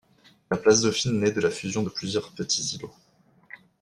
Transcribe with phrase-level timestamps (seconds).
[0.49, 2.95] La place Dauphine naît de la fusion de plusieurs petits îlots.